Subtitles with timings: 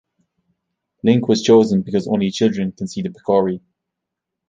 [1.03, 3.61] Link was chosen because only children can see the Picori.